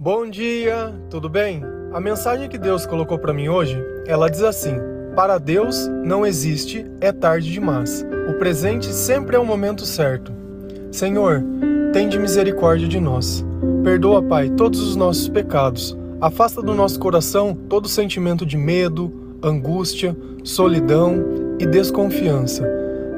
Bom 0.00 0.30
dia, 0.30 0.94
tudo 1.10 1.28
bem? 1.28 1.60
A 1.92 1.98
mensagem 1.98 2.48
que 2.48 2.56
Deus 2.56 2.86
colocou 2.86 3.18
para 3.18 3.32
mim 3.32 3.48
hoje, 3.48 3.84
ela 4.06 4.30
diz 4.30 4.44
assim: 4.44 4.76
Para 5.16 5.38
Deus 5.38 5.88
não 6.04 6.24
existe 6.24 6.86
é 7.00 7.10
tarde 7.10 7.50
demais. 7.50 8.06
O 8.30 8.34
presente 8.34 8.86
sempre 8.94 9.34
é 9.34 9.40
o 9.40 9.44
momento 9.44 9.84
certo. 9.84 10.32
Senhor, 10.92 11.42
tem 11.92 12.08
de 12.08 12.16
misericórdia 12.16 12.86
de 12.86 13.00
nós. 13.00 13.44
Perdoa, 13.82 14.22
Pai, 14.22 14.48
todos 14.50 14.80
os 14.80 14.94
nossos 14.94 15.28
pecados. 15.28 15.98
Afasta 16.20 16.62
do 16.62 16.74
nosso 16.76 17.00
coração 17.00 17.52
todo 17.68 17.88
sentimento 17.88 18.46
de 18.46 18.56
medo, 18.56 19.12
angústia, 19.42 20.16
solidão 20.44 21.56
e 21.58 21.66
desconfiança. 21.66 22.64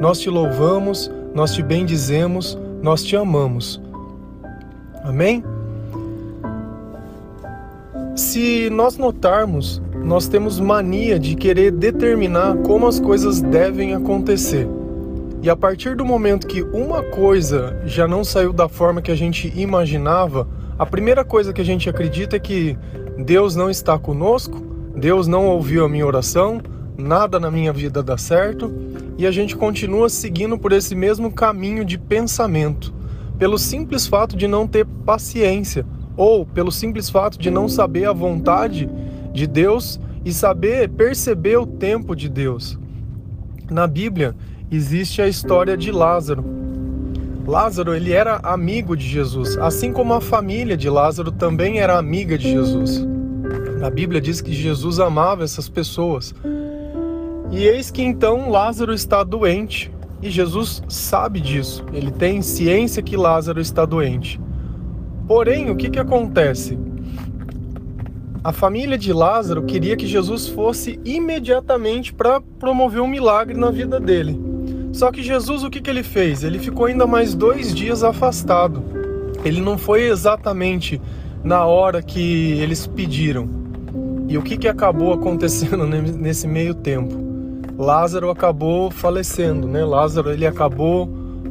Nós 0.00 0.18
te 0.18 0.30
louvamos, 0.30 1.10
nós 1.34 1.52
te 1.52 1.62
bendizemos, 1.62 2.58
nós 2.82 3.04
te 3.04 3.16
amamos. 3.16 3.78
Amém? 5.04 5.44
Se 8.16 8.68
nós 8.70 8.96
notarmos, 8.96 9.80
nós 10.04 10.26
temos 10.26 10.58
mania 10.58 11.18
de 11.18 11.36
querer 11.36 11.70
determinar 11.70 12.56
como 12.58 12.86
as 12.86 12.98
coisas 12.98 13.40
devem 13.40 13.94
acontecer. 13.94 14.68
E 15.42 15.48
a 15.48 15.56
partir 15.56 15.96
do 15.96 16.04
momento 16.04 16.46
que 16.46 16.62
uma 16.62 17.02
coisa 17.02 17.80
já 17.86 18.08
não 18.08 18.24
saiu 18.24 18.52
da 18.52 18.68
forma 18.68 19.00
que 19.00 19.10
a 19.10 19.16
gente 19.16 19.52
imaginava, 19.56 20.46
a 20.78 20.84
primeira 20.84 21.24
coisa 21.24 21.52
que 21.52 21.60
a 21.60 21.64
gente 21.64 21.88
acredita 21.88 22.36
é 22.36 22.40
que 22.40 22.76
Deus 23.16 23.54
não 23.54 23.70
está 23.70 23.98
conosco, 23.98 24.60
Deus 24.94 25.26
não 25.26 25.46
ouviu 25.46 25.84
a 25.84 25.88
minha 25.88 26.06
oração, 26.06 26.60
nada 26.98 27.38
na 27.38 27.50
minha 27.50 27.72
vida 27.72 28.02
dá 28.02 28.18
certo, 28.18 28.72
e 29.16 29.26
a 29.26 29.30
gente 29.30 29.56
continua 29.56 30.08
seguindo 30.08 30.58
por 30.58 30.72
esse 30.72 30.94
mesmo 30.94 31.32
caminho 31.32 31.84
de 31.84 31.96
pensamento, 31.96 32.92
pelo 33.38 33.56
simples 33.56 34.06
fato 34.06 34.36
de 34.36 34.46
não 34.46 34.66
ter 34.66 34.84
paciência 35.06 35.86
ou 36.16 36.44
pelo 36.44 36.70
simples 36.70 37.08
fato 37.08 37.38
de 37.38 37.50
não 37.50 37.68
saber 37.68 38.06
a 38.06 38.12
vontade 38.12 38.88
de 39.32 39.46
Deus 39.46 40.00
e 40.24 40.32
saber 40.32 40.88
perceber 40.90 41.56
o 41.56 41.66
tempo 41.66 42.14
de 42.14 42.28
Deus. 42.28 42.78
Na 43.70 43.86
Bíblia 43.86 44.34
existe 44.70 45.22
a 45.22 45.28
história 45.28 45.76
de 45.76 45.90
Lázaro. 45.90 46.44
Lázaro, 47.46 47.94
ele 47.94 48.12
era 48.12 48.36
amigo 48.42 48.96
de 48.96 49.06
Jesus, 49.06 49.56
assim 49.58 49.92
como 49.92 50.12
a 50.12 50.20
família 50.20 50.76
de 50.76 50.88
Lázaro 50.88 51.32
também 51.32 51.80
era 51.80 51.98
amiga 51.98 52.36
de 52.36 52.50
Jesus. 52.50 53.04
Na 53.80 53.88
Bíblia 53.90 54.20
diz 54.20 54.40
que 54.40 54.52
Jesus 54.52 55.00
amava 55.00 55.42
essas 55.42 55.68
pessoas. 55.68 56.34
E 57.50 57.64
eis 57.64 57.90
que 57.90 58.02
então 58.02 58.50
Lázaro 58.50 58.92
está 58.92 59.24
doente, 59.24 59.90
e 60.22 60.30
Jesus 60.30 60.82
sabe 60.88 61.40
disso. 61.40 61.84
Ele 61.92 62.10
tem 62.10 62.42
ciência 62.42 63.02
que 63.02 63.16
Lázaro 63.16 63.60
está 63.60 63.84
doente. 63.84 64.40
Porém, 65.30 65.70
o 65.70 65.76
que, 65.76 65.88
que 65.88 65.98
acontece? 66.00 66.76
A 68.42 68.50
família 68.50 68.98
de 68.98 69.12
Lázaro 69.12 69.62
queria 69.62 69.96
que 69.96 70.04
Jesus 70.04 70.48
fosse 70.48 70.98
imediatamente 71.04 72.12
para 72.12 72.40
promover 72.40 73.00
um 73.00 73.06
milagre 73.06 73.56
na 73.56 73.70
vida 73.70 74.00
dele. 74.00 74.36
Só 74.92 75.12
que 75.12 75.22
Jesus, 75.22 75.62
o 75.62 75.70
que, 75.70 75.80
que 75.80 75.88
ele 75.88 76.02
fez? 76.02 76.42
Ele 76.42 76.58
ficou 76.58 76.86
ainda 76.86 77.06
mais 77.06 77.32
dois 77.32 77.72
dias 77.72 78.02
afastado. 78.02 78.82
Ele 79.44 79.60
não 79.60 79.78
foi 79.78 80.08
exatamente 80.08 81.00
na 81.44 81.64
hora 81.64 82.02
que 82.02 82.58
eles 82.60 82.88
pediram. 82.88 83.48
E 84.26 84.36
o 84.36 84.42
que, 84.42 84.56
que 84.56 84.66
acabou 84.66 85.12
acontecendo 85.14 85.86
nesse 85.86 86.48
meio 86.48 86.74
tempo? 86.74 87.14
Lázaro 87.78 88.30
acabou 88.30 88.90
falecendo, 88.90 89.68
né? 89.68 89.84
Lázaro 89.84 90.32
ele 90.32 90.44
acabou 90.44 91.06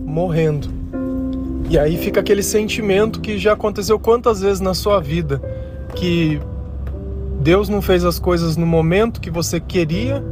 morrendo. 0.06 0.79
E 1.70 1.78
aí 1.78 1.98
fica 1.98 2.20
aquele 2.20 2.42
sentimento 2.42 3.22
que 3.22 3.38
já 3.38 3.53
aconteceu 3.53 4.00
quantas 4.00 4.42
vezes 4.42 4.59
na 4.59 4.73
sua 4.73 5.00
vida 5.00 5.39
que 5.95 6.39
Deus 7.42 7.70
não 7.70 7.80
fez 7.80 8.03
as 8.03 8.17
coisas 8.17 8.58
no 8.58 8.66
momento 8.66 9.22
que 9.22 9.30
você 9.30 9.59
queria 9.59 10.23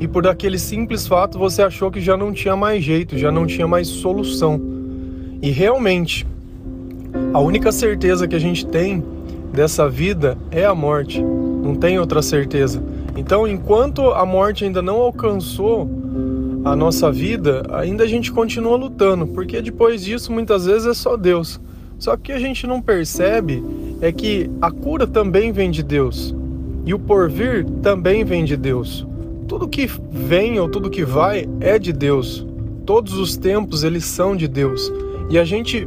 e 0.00 0.08
por 0.08 0.26
aquele 0.26 0.58
simples 0.58 1.06
fato 1.06 1.38
você 1.38 1.62
achou 1.62 1.92
que 1.92 2.00
já 2.00 2.16
não 2.16 2.32
tinha 2.32 2.56
mais 2.56 2.82
jeito, 2.82 3.16
já 3.16 3.30
não 3.30 3.46
tinha 3.46 3.68
mais 3.68 3.86
solução. 3.86 4.60
E 5.40 5.50
realmente, 5.50 6.26
a 7.32 7.38
única 7.38 7.70
certeza 7.70 8.26
que 8.26 8.34
a 8.34 8.40
gente 8.40 8.66
tem 8.66 9.04
dessa 9.52 9.88
vida 9.88 10.36
é 10.50 10.64
a 10.64 10.74
morte. 10.74 11.22
Não 11.22 11.76
tem 11.76 12.00
outra 12.00 12.20
certeza. 12.20 12.82
Então, 13.16 13.46
enquanto 13.46 14.10
a 14.10 14.26
morte 14.26 14.64
ainda 14.64 14.82
não 14.82 14.96
alcançou 14.96 15.88
a 16.64 16.76
nossa 16.76 17.10
vida, 17.10 17.62
ainda 17.72 18.04
a 18.04 18.06
gente 18.06 18.30
continua 18.30 18.76
lutando, 18.76 19.26
porque 19.26 19.62
depois 19.62 20.02
disso 20.02 20.30
muitas 20.30 20.66
vezes 20.66 20.86
é 20.86 20.94
só 20.94 21.16
Deus. 21.16 21.60
Só 21.98 22.16
que 22.16 22.32
a 22.32 22.38
gente 22.38 22.66
não 22.66 22.80
percebe 22.80 23.62
é 24.00 24.10
que 24.10 24.50
a 24.60 24.70
cura 24.70 25.06
também 25.06 25.52
vem 25.52 25.70
de 25.70 25.82
Deus 25.82 26.34
e 26.84 26.94
o 26.94 26.98
porvir 26.98 27.66
também 27.82 28.24
vem 28.24 28.44
de 28.44 28.56
Deus. 28.56 29.06
Tudo 29.46 29.68
que 29.68 29.86
vem 30.10 30.58
ou 30.58 30.68
tudo 30.68 30.90
que 30.90 31.04
vai 31.04 31.46
é 31.60 31.78
de 31.78 31.92
Deus. 31.92 32.46
Todos 32.86 33.14
os 33.14 33.36
tempos 33.36 33.84
eles 33.84 34.04
são 34.04 34.34
de 34.34 34.48
Deus. 34.48 34.90
E 35.28 35.38
a 35.38 35.44
gente 35.44 35.86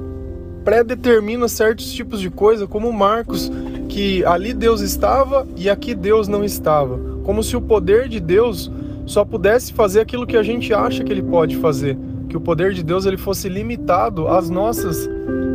predetermina 0.63 1.47
certos 1.47 1.91
tipos 1.91 2.19
de 2.19 2.29
coisa, 2.29 2.67
como 2.67 2.91
Marcos, 2.93 3.51
que 3.89 4.23
ali 4.25 4.53
Deus 4.53 4.81
estava 4.81 5.47
e 5.57 5.69
aqui 5.69 5.93
Deus 5.93 6.27
não 6.27 6.43
estava. 6.43 6.99
Como 7.23 7.43
se 7.43 7.55
o 7.55 7.61
poder 7.61 8.07
de 8.07 8.19
Deus 8.19 8.71
só 9.05 9.25
pudesse 9.25 9.73
fazer 9.73 10.01
aquilo 10.01 10.25
que 10.25 10.37
a 10.37 10.43
gente 10.43 10.73
acha 10.73 11.03
que 11.03 11.11
ele 11.11 11.23
pode 11.23 11.57
fazer, 11.57 11.97
que 12.29 12.37
o 12.37 12.41
poder 12.41 12.73
de 12.73 12.83
Deus 12.83 13.05
ele 13.05 13.17
fosse 13.17 13.49
limitado 13.49 14.27
às 14.27 14.49
nossas 14.49 15.09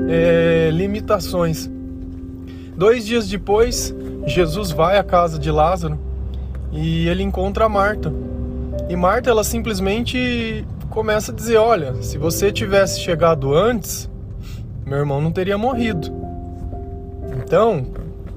é, 0.09 0.71
limitações. 0.73 1.71
Dois 2.77 3.05
dias 3.05 3.29
depois, 3.29 3.95
Jesus 4.27 4.71
vai 4.71 4.99
à 4.99 5.03
casa 5.03 5.39
de 5.39 5.51
Lázaro 5.51 5.99
e 6.71 7.09
ele 7.09 7.23
encontra 7.23 7.69
Marta. 7.69 8.13
E 8.89 8.95
Marta 8.97 9.31
ela 9.31 9.43
simplesmente 9.43 10.65
começa 10.91 11.33
a 11.33 11.35
dizer: 11.35 11.57
Olha, 11.57 11.95
se 12.03 12.19
você 12.19 12.53
tivesse 12.53 13.01
chegado 13.01 13.55
antes, 13.55 14.09
meu 14.87 14.99
irmão 14.99 15.21
não 15.21 15.33
teria 15.33 15.59
morrido. 15.59 16.09
Então, 17.37 17.87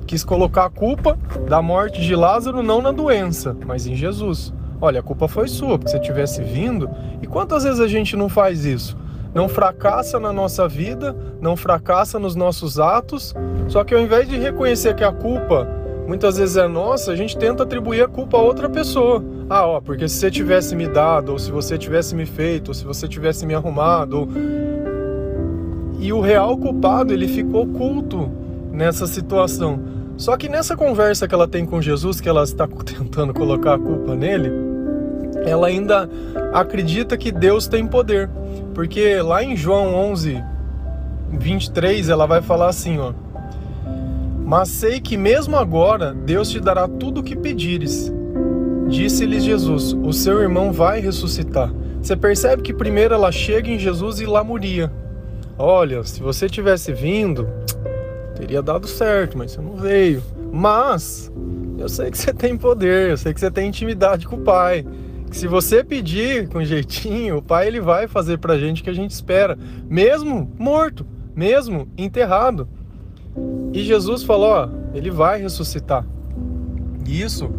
quis 0.05 0.23
colocar 0.23 0.65
a 0.65 0.69
culpa 0.69 1.17
da 1.47 1.61
morte 1.61 2.01
de 2.01 2.15
Lázaro 2.15 2.61
não 2.63 2.81
na 2.81 2.91
doença, 2.91 3.55
mas 3.65 3.85
em 3.87 3.95
Jesus. 3.95 4.53
Olha, 4.81 4.99
a 4.99 5.03
culpa 5.03 5.27
foi 5.27 5.47
sua, 5.47 5.77
porque 5.77 5.91
você 5.91 5.99
tivesse 5.99 6.41
vindo. 6.41 6.89
E 7.21 7.27
quantas 7.27 7.63
vezes 7.63 7.79
a 7.79 7.87
gente 7.87 8.15
não 8.15 8.27
faz 8.27 8.65
isso? 8.65 8.97
Não 9.33 9.47
fracassa 9.47 10.19
na 10.19 10.33
nossa 10.33 10.67
vida, 10.67 11.15
não 11.39 11.55
fracassa 11.55 12.17
nos 12.19 12.35
nossos 12.35 12.79
atos, 12.79 13.33
só 13.67 13.83
que 13.83 13.93
ao 13.93 14.01
invés 14.01 14.27
de 14.27 14.37
reconhecer 14.37 14.95
que 14.95 15.03
a 15.03 15.11
culpa 15.11 15.67
muitas 16.07 16.37
vezes 16.37 16.57
é 16.57 16.67
nossa, 16.67 17.11
a 17.11 17.15
gente 17.15 17.37
tenta 17.37 17.63
atribuir 17.63 18.03
a 18.03 18.07
culpa 18.07 18.37
a 18.37 18.41
outra 18.41 18.69
pessoa. 18.69 19.23
Ah, 19.49 19.65
ó, 19.65 19.79
porque 19.79 20.09
se 20.09 20.15
você 20.15 20.29
tivesse 20.29 20.75
me 20.75 20.87
dado, 20.87 21.31
ou 21.31 21.39
se 21.39 21.51
você 21.51 21.77
tivesse 21.77 22.15
me 22.15 22.25
feito, 22.25 22.69
ou 22.69 22.73
se 22.73 22.83
você 22.83 23.07
tivesse 23.07 23.45
me 23.45 23.53
arrumado. 23.53 24.27
E 25.99 26.11
o 26.11 26.19
real 26.19 26.57
culpado, 26.57 27.13
ele 27.13 27.27
ficou 27.27 27.63
oculto 27.63 28.29
nessa 28.71 29.07
situação. 29.07 29.79
Só 30.17 30.35
que 30.35 30.49
nessa 30.49 30.75
conversa 30.75 31.27
que 31.27 31.33
ela 31.33 31.47
tem 31.47 31.65
com 31.65 31.81
Jesus, 31.81 32.19
que 32.19 32.27
ela 32.27 32.43
está 32.43 32.67
tentando 32.85 33.33
colocar 33.33 33.75
a 33.75 33.79
culpa 33.79 34.15
nele, 34.15 34.51
ela 35.45 35.67
ainda 35.67 36.09
acredita 36.53 37.17
que 37.17 37.31
Deus 37.31 37.67
tem 37.67 37.85
poder. 37.85 38.29
Porque 38.73 39.21
lá 39.21 39.43
em 39.43 39.55
João 39.55 39.93
11, 39.93 40.41
23, 41.31 42.09
ela 42.09 42.25
vai 42.25 42.41
falar 42.41 42.69
assim, 42.69 42.97
ó. 42.99 43.13
Mas 44.45 44.69
sei 44.69 44.99
que 44.99 45.15
mesmo 45.15 45.55
agora 45.55 46.13
Deus 46.13 46.49
te 46.49 46.59
dará 46.59 46.87
tudo 46.87 47.21
o 47.21 47.23
que 47.23 47.35
pedires. 47.35 48.11
Disse-lhes 48.89 49.43
Jesus: 49.43 49.93
O 49.93 50.11
seu 50.11 50.41
irmão 50.41 50.73
vai 50.73 50.99
ressuscitar. 50.99 51.71
Você 52.01 52.15
percebe 52.17 52.61
que 52.61 52.73
primeiro 52.73 53.13
ela 53.13 53.31
chega 53.31 53.69
em 53.69 53.79
Jesus 53.79 54.19
e 54.19 54.25
lá 54.25 54.43
moria. 54.43 54.91
Olha, 55.57 56.03
se 56.03 56.21
você 56.21 56.49
tivesse 56.49 56.91
vindo, 56.91 57.47
teria 58.35 58.61
dado 58.61 58.87
certo, 58.87 59.37
mas 59.37 59.51
você 59.51 59.61
não 59.61 59.75
veio. 59.75 60.21
Mas 60.51 61.31
eu 61.77 61.87
sei 61.87 62.11
que 62.11 62.17
você 62.17 62.33
tem 62.33 62.57
poder, 62.57 63.11
eu 63.11 63.17
sei 63.17 63.33
que 63.33 63.39
você 63.39 63.49
tem 63.49 63.69
intimidade 63.69 64.27
com 64.27 64.35
o 64.35 64.39
Pai 64.39 64.85
se 65.31 65.47
você 65.47 65.83
pedir 65.83 66.49
com 66.49 66.63
jeitinho, 66.63 67.37
o 67.37 67.41
Pai 67.41 67.67
ele 67.67 67.79
vai 67.79 68.07
fazer 68.07 68.37
pra 68.37 68.57
gente 68.57 68.81
o 68.81 68.83
que 68.83 68.89
a 68.89 68.93
gente 68.93 69.11
espera, 69.11 69.57
mesmo 69.89 70.51
morto, 70.59 71.05
mesmo 71.35 71.87
enterrado. 71.97 72.67
E 73.73 73.81
Jesus 73.83 74.23
falou, 74.23 74.49
ó, 74.49 74.69
ele 74.93 75.09
vai 75.09 75.41
ressuscitar. 75.41 76.05
E 77.07 77.21
isso 77.21 77.49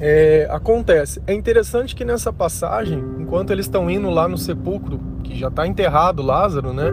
é, 0.00 0.46
acontece. 0.50 1.20
É 1.26 1.34
interessante 1.34 1.94
que 1.94 2.04
nessa 2.04 2.32
passagem, 2.32 3.02
enquanto 3.18 3.50
eles 3.52 3.66
estão 3.66 3.90
indo 3.90 4.08
lá 4.08 4.28
no 4.28 4.38
sepulcro, 4.38 5.00
que 5.24 5.36
já 5.36 5.48
está 5.48 5.66
enterrado 5.66 6.22
Lázaro, 6.22 6.72
né? 6.72 6.92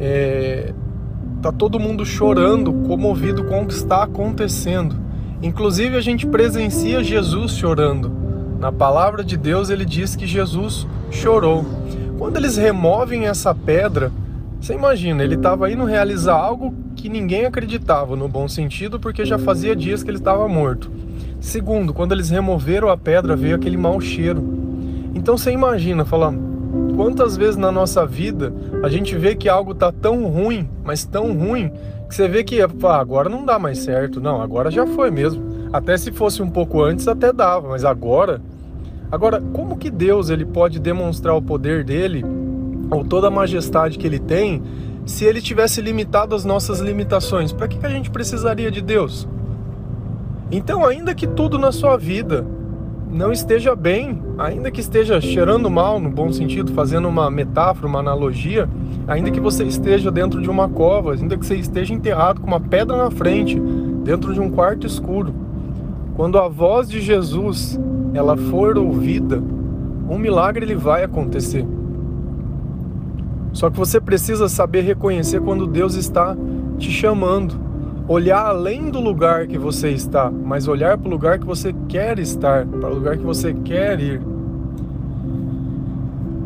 É, 0.00 0.72
tá 1.42 1.50
todo 1.50 1.80
mundo 1.80 2.06
chorando, 2.06 2.72
comovido 2.72 3.44
com 3.44 3.62
o 3.62 3.66
que 3.66 3.74
está 3.74 4.04
acontecendo. 4.04 4.96
Inclusive 5.42 5.96
a 5.96 6.00
gente 6.00 6.26
presencia 6.26 7.02
Jesus 7.02 7.52
chorando. 7.52 8.27
Na 8.58 8.72
palavra 8.72 9.22
de 9.22 9.36
Deus 9.36 9.70
ele 9.70 9.84
diz 9.84 10.16
que 10.16 10.26
Jesus 10.26 10.86
chorou. 11.12 11.64
Quando 12.18 12.36
eles 12.36 12.56
removem 12.56 13.26
essa 13.26 13.54
pedra 13.54 14.10
Você 14.60 14.74
imagina, 14.74 15.22
ele 15.22 15.36
estava 15.36 15.70
indo 15.70 15.84
realizar 15.84 16.34
algo 16.34 16.74
que 16.96 17.08
ninguém 17.08 17.46
acreditava, 17.46 18.16
no 18.16 18.26
bom 18.28 18.48
sentido, 18.48 18.98
porque 18.98 19.24
já 19.24 19.38
fazia 19.38 19.76
dias 19.76 20.02
que 20.02 20.10
ele 20.10 20.18
estava 20.18 20.48
morto. 20.48 20.90
Segundo, 21.40 21.94
quando 21.94 22.10
eles 22.10 22.28
removeram 22.28 22.88
a 22.88 22.96
pedra, 22.96 23.36
veio 23.36 23.54
aquele 23.54 23.76
mau 23.76 24.00
cheiro. 24.00 24.42
Então 25.14 25.38
você 25.38 25.52
imagina, 25.52 26.04
falar, 26.04 26.34
quantas 26.96 27.36
vezes 27.36 27.56
na 27.56 27.70
nossa 27.70 28.04
vida 28.04 28.52
a 28.82 28.88
gente 28.88 29.16
vê 29.16 29.36
que 29.36 29.48
algo 29.48 29.76
tá 29.76 29.92
tão 29.92 30.26
ruim, 30.26 30.68
mas 30.82 31.04
tão 31.04 31.32
ruim, 31.32 31.70
que 32.08 32.14
você 32.16 32.26
vê 32.26 32.42
que 32.42 32.60
ah, 32.60 32.68
agora 32.96 33.28
não 33.28 33.44
dá 33.44 33.60
mais 33.60 33.78
certo. 33.78 34.20
Não, 34.20 34.42
agora 34.42 34.72
já 34.72 34.84
foi 34.88 35.10
mesmo. 35.10 35.47
Até 35.72 35.96
se 35.96 36.12
fosse 36.12 36.42
um 36.42 36.50
pouco 36.50 36.82
antes 36.82 37.06
até 37.08 37.32
dava, 37.32 37.68
mas 37.68 37.84
agora 37.84 38.40
Agora, 39.10 39.40
como 39.40 39.78
que 39.78 39.90
Deus 39.90 40.28
ele 40.28 40.44
pode 40.44 40.78
demonstrar 40.78 41.34
o 41.34 41.40
poder 41.40 41.82
dele 41.82 42.24
ou 42.90 43.02
toda 43.02 43.28
a 43.28 43.30
majestade 43.30 43.98
que 43.98 44.06
ele 44.06 44.18
tem 44.18 44.62
se 45.06 45.24
ele 45.24 45.40
tivesse 45.40 45.80
limitado 45.80 46.34
as 46.34 46.44
nossas 46.44 46.78
limitações? 46.80 47.50
Para 47.50 47.66
que, 47.68 47.78
que 47.78 47.86
a 47.86 47.90
gente 47.90 48.10
precisaria 48.10 48.70
de 48.70 48.82
Deus? 48.82 49.26
Então, 50.50 50.84
ainda 50.84 51.14
que 51.14 51.26
tudo 51.26 51.58
na 51.58 51.72
sua 51.72 51.96
vida 51.96 52.46
não 53.10 53.32
esteja 53.32 53.74
bem, 53.74 54.22
ainda 54.36 54.70
que 54.70 54.80
esteja 54.80 55.18
cheirando 55.22 55.70
mal, 55.70 55.98
no 55.98 56.10
bom 56.10 56.30
sentido, 56.30 56.74
fazendo 56.74 57.08
uma 57.08 57.30
metáfora, 57.30 57.86
uma 57.86 58.00
analogia, 58.00 58.68
ainda 59.06 59.30
que 59.30 59.40
você 59.40 59.64
esteja 59.64 60.10
dentro 60.10 60.42
de 60.42 60.50
uma 60.50 60.68
cova, 60.68 61.14
ainda 61.14 61.38
que 61.38 61.46
você 61.46 61.56
esteja 61.56 61.94
enterrado 61.94 62.42
com 62.42 62.46
uma 62.46 62.60
pedra 62.60 62.94
na 62.94 63.10
frente, 63.10 63.58
dentro 64.04 64.34
de 64.34 64.40
um 64.40 64.50
quarto 64.50 64.86
escuro, 64.86 65.47
quando 66.18 66.36
a 66.36 66.48
voz 66.48 66.90
de 66.90 67.00
Jesus 67.00 67.78
ela 68.12 68.36
for 68.36 68.76
ouvida, 68.76 69.40
um 70.10 70.18
milagre 70.18 70.64
ele 70.64 70.74
vai 70.74 71.04
acontecer. 71.04 71.64
Só 73.52 73.70
que 73.70 73.78
você 73.78 74.00
precisa 74.00 74.48
saber 74.48 74.80
reconhecer 74.80 75.40
quando 75.40 75.64
Deus 75.64 75.94
está 75.94 76.36
te 76.76 76.90
chamando. 76.90 77.54
Olhar 78.08 78.46
além 78.46 78.90
do 78.90 78.98
lugar 78.98 79.46
que 79.46 79.56
você 79.56 79.90
está, 79.90 80.28
mas 80.28 80.66
olhar 80.66 80.98
para 80.98 81.06
o 81.06 81.10
lugar 81.12 81.38
que 81.38 81.46
você 81.46 81.72
quer 81.88 82.18
estar, 82.18 82.66
para 82.66 82.90
o 82.90 82.94
lugar 82.94 83.16
que 83.16 83.24
você 83.24 83.54
quer 83.54 84.00
ir. 84.00 84.20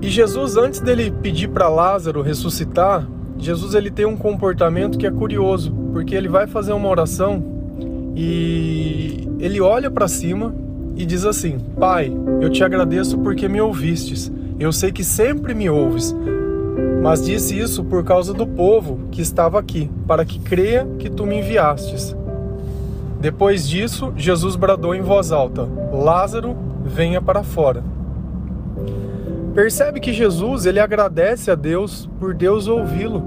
E 0.03 0.09
Jesus, 0.09 0.59
antes 0.59 0.81
dele 0.81 1.11
pedir 1.11 1.49
para 1.49 1.71
Lázaro 1.71 2.21
ressuscitar, 2.21 3.09
Jesus 3.39 3.75
ele 3.75 3.91
tem 3.91 4.05
um 4.05 4.19
comportamento 4.19 4.99
que 4.99 5.07
é 5.07 5.11
curioso, 5.11 5.73
porque 5.95 6.15
ele 6.15 6.29
vai 6.29 6.47
fazer 6.47 6.75
uma 6.75 6.91
oração 6.91 7.52
e 8.15 9.29
ele 9.39 9.61
olha 9.61 9.91
para 9.91 10.09
cima 10.09 10.55
e 10.97 11.05
diz 11.07 11.25
assim: 11.25 11.59
Pai, 11.79 12.13
eu 12.41 12.51
te 12.51 12.63
agradeço 12.63 13.19
porque 13.19 13.49
me 13.49 13.61
ouvistes. 13.61 14.31
Eu 14.59 14.73
sei 14.73 14.93
que 14.93 15.03
sempre 15.03 15.55
me 15.55 15.69
ouves. 15.69 16.15
Mas 17.03 17.25
disse 17.25 17.59
isso 17.59 17.83
por 17.83 18.05
causa 18.05 18.33
do 18.33 18.47
povo 18.47 19.01
que 19.11 19.21
estava 19.21 19.59
aqui, 19.59 19.91
para 20.07 20.25
que 20.25 20.39
creia 20.39 20.87
que 20.99 21.11
tu 21.11 21.27
me 21.27 21.39
enviastes. 21.39 22.15
Depois 23.21 23.69
disso, 23.69 24.13
Jesus 24.17 24.57
bradou 24.57 24.95
em 24.95 25.01
voz 25.01 25.33
alta: 25.33 25.69
Lázaro, 25.93 26.57
venha 26.85 27.21
para 27.21 27.43
fora. 27.43 27.83
Percebe 29.55 30.01
que 30.01 30.13
Jesus, 30.13 30.65
ele 30.65 30.81
agradece 30.81 31.51
a 31.51 31.55
Deus 31.55 32.09
por 32.19 32.35
Deus 32.35 32.69
ouvi-lo. 32.69 33.23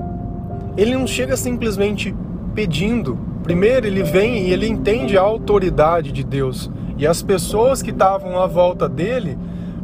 Ele 0.76 0.96
não 0.96 1.06
chega 1.06 1.38
simplesmente 1.38 2.16
pedindo. 2.54 3.18
Primeiro, 3.46 3.86
ele 3.86 4.02
vem 4.02 4.48
e 4.48 4.52
ele 4.52 4.68
entende 4.68 5.16
a 5.16 5.22
autoridade 5.22 6.12
de 6.12 6.24
Deus. 6.24 6.68
E 6.98 7.06
as 7.06 7.22
pessoas 7.22 7.80
que 7.80 7.92
estavam 7.92 8.40
à 8.42 8.48
volta 8.48 8.90
dele 8.90 9.38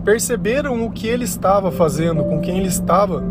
perceberam 0.04 0.84
o 0.84 0.90
que 0.90 1.08
ele 1.08 1.25
estava 1.25 1.69
fazendo, 1.69 2.24
com 2.24 2.42
quem 2.42 2.58
ele 2.58 2.69
estava 2.69 3.24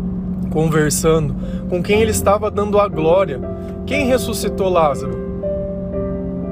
conversando, 0.52 1.34
com 1.70 1.82
quem 1.82 2.02
ele 2.02 2.10
estava 2.10 2.50
dando 2.50 2.78
a 2.78 2.86
glória. 2.86 3.40
Quem 3.86 4.04
ressuscitou 4.04 4.68
Lázaro? 4.68 5.16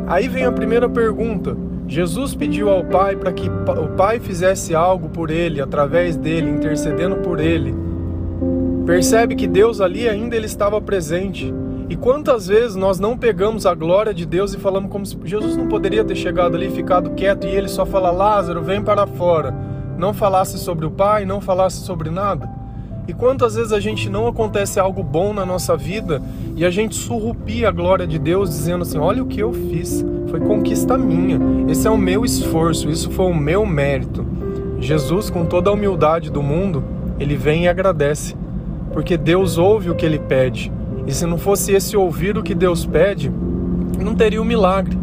Aí 0.06 0.28
vem 0.28 0.46
a 0.46 0.52
primeira 0.52 0.88
pergunta. 0.88 1.54
Jesus 1.86 2.34
pediu 2.34 2.70
ao 2.70 2.84
Pai 2.84 3.16
para 3.16 3.32
que 3.32 3.50
o 3.50 3.88
Pai 3.98 4.18
fizesse 4.18 4.74
algo 4.74 5.10
por 5.10 5.30
ele, 5.30 5.60
através 5.60 6.16
dele, 6.16 6.48
intercedendo 6.48 7.16
por 7.16 7.38
ele. 7.38 7.74
Percebe 8.86 9.34
que 9.34 9.46
Deus 9.46 9.78
ali 9.78 10.08
ainda 10.08 10.34
ele 10.34 10.46
estava 10.46 10.80
presente. 10.80 11.52
E 11.88 11.94
quantas 11.94 12.48
vezes 12.48 12.74
nós 12.74 12.98
não 12.98 13.16
pegamos 13.16 13.64
a 13.64 13.74
glória 13.74 14.12
de 14.12 14.26
Deus 14.26 14.52
e 14.52 14.58
falamos 14.58 14.90
como 14.90 15.06
se 15.06 15.16
Jesus 15.24 15.56
não 15.56 15.68
poderia 15.68 16.04
ter 16.04 16.16
chegado 16.16 16.56
ali, 16.56 16.68
ficado 16.68 17.10
quieto 17.10 17.46
e 17.46 17.50
ele 17.50 17.68
só 17.68 17.86
fala: 17.86 18.10
Lázaro, 18.10 18.62
vem 18.62 18.82
para 18.82 19.06
fora. 19.06 19.54
Não 19.96 20.12
falasse 20.12 20.58
sobre 20.58 20.84
o 20.84 20.90
Pai, 20.90 21.24
não 21.24 21.40
falasse 21.40 21.80
sobre 21.84 22.10
nada. 22.10 22.50
E 23.08 23.14
quantas 23.14 23.54
vezes 23.54 23.72
a 23.72 23.78
gente 23.78 24.10
não 24.10 24.26
acontece 24.26 24.80
algo 24.80 25.00
bom 25.00 25.32
na 25.32 25.46
nossa 25.46 25.76
vida 25.76 26.20
e 26.56 26.64
a 26.64 26.70
gente 26.70 26.96
surrupia 26.96 27.68
a 27.68 27.72
glória 27.72 28.06
de 28.06 28.18
Deus 28.18 28.50
dizendo 28.50 28.82
assim: 28.82 28.98
olha 28.98 29.22
o 29.22 29.26
que 29.26 29.38
eu 29.38 29.52
fiz, 29.52 30.04
foi 30.28 30.40
conquista 30.40 30.98
minha, 30.98 31.38
esse 31.68 31.86
é 31.86 31.90
o 31.90 31.96
meu 31.96 32.24
esforço, 32.24 32.90
isso 32.90 33.12
foi 33.12 33.26
o 33.26 33.34
meu 33.34 33.64
mérito. 33.64 34.26
Jesus, 34.80 35.30
com 35.30 35.46
toda 35.46 35.70
a 35.70 35.72
humildade 35.72 36.30
do 36.30 36.42
mundo, 36.42 36.82
ele 37.18 37.36
vem 37.36 37.64
e 37.64 37.68
agradece, 37.68 38.36
porque 38.92 39.16
Deus 39.16 39.56
ouve 39.56 39.88
o 39.88 39.94
que 39.94 40.04
ele 40.04 40.18
pede. 40.18 40.72
E 41.06 41.12
se 41.12 41.26
não 41.26 41.38
fosse 41.38 41.72
esse 41.72 41.96
ouvir 41.96 42.36
o 42.36 42.42
que 42.42 42.54
Deus 42.54 42.84
pede, 42.84 43.30
não 44.00 44.14
teria 44.14 44.40
o 44.40 44.44
um 44.44 44.46
milagre. 44.46 44.98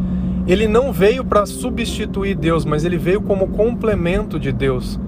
Ele 0.45 0.67
não 0.67 0.91
veio 0.91 1.23
para 1.23 1.45
substituir 1.45 2.35
Deus, 2.35 2.65
mas 2.65 2.83
ele 2.83 2.97
veio 2.97 3.21
como 3.21 3.47
complemento 3.47 4.37
de 4.37 4.51
Deus. 4.51 4.99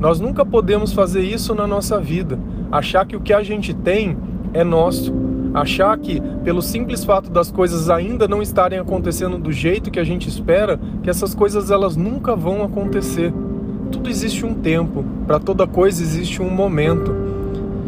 Nós 0.00 0.18
nunca 0.18 0.44
podemos 0.44 0.92
fazer 0.92 1.20
isso 1.20 1.54
na 1.54 1.66
nossa 1.66 2.00
vida, 2.00 2.38
achar 2.72 3.06
que 3.06 3.14
o 3.14 3.20
que 3.20 3.32
a 3.32 3.42
gente 3.42 3.72
tem 3.72 4.16
é 4.52 4.64
nosso, 4.64 5.14
achar 5.54 5.96
que 5.98 6.20
pelo 6.42 6.62
simples 6.62 7.04
fato 7.04 7.30
das 7.30 7.50
coisas 7.50 7.90
ainda 7.90 8.26
não 8.26 8.42
estarem 8.42 8.78
acontecendo 8.78 9.38
do 9.38 9.52
jeito 9.52 9.90
que 9.90 10.00
a 10.00 10.04
gente 10.04 10.28
espera, 10.28 10.80
que 11.02 11.10
essas 11.10 11.34
coisas 11.34 11.70
elas 11.70 11.96
nunca 11.96 12.34
vão 12.34 12.64
acontecer. 12.64 13.32
Tudo 13.92 14.08
existe 14.08 14.44
um 14.46 14.54
tempo, 14.54 15.04
para 15.26 15.38
toda 15.38 15.66
coisa 15.66 16.02
existe 16.02 16.40
um 16.40 16.50
momento. 16.50 17.29